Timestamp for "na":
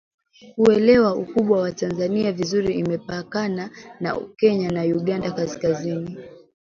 3.99-4.19, 4.71-4.83